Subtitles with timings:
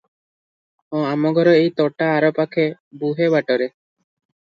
[0.95, 2.69] “ହଁ ଆମଘର ଏଇ ତୋଟା ଆରପାଖେ
[3.05, 3.73] ବୁହେ ବାଟରେ'।